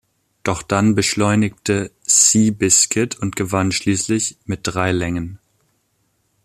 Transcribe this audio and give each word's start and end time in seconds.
Doch 0.41 0.63
dann 0.63 0.95
beschleunigte 0.95 1.91
Seabiscuit 2.01 3.19
und 3.19 3.35
gewann 3.35 3.71
schließlich 3.71 4.35
mit 4.45 4.61
drei 4.63 4.91
Längen. 4.91 5.37